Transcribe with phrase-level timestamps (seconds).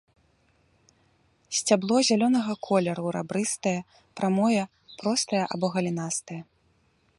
[1.57, 3.75] Сцябло зялёнага колеру рабрыстае,
[4.21, 4.63] прамое,
[5.03, 6.41] простае або галінастае.